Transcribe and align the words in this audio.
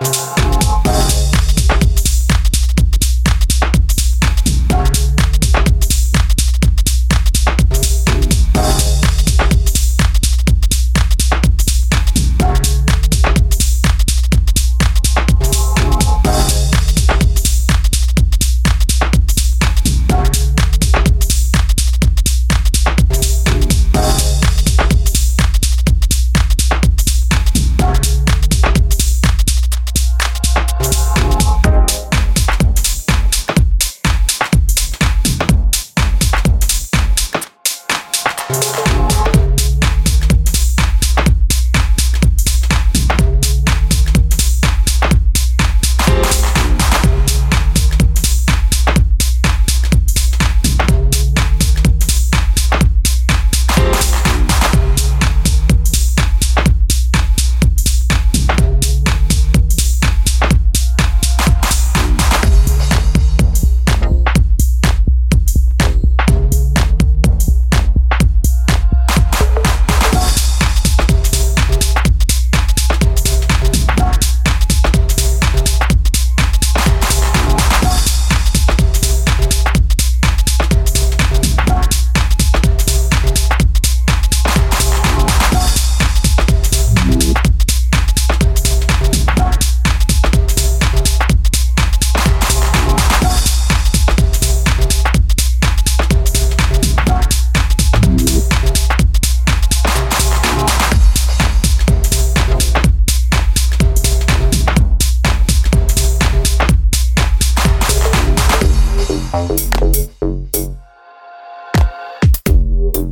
Bye. 0.00 0.43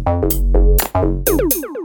Thank 0.04 1.54
you. 1.54 1.81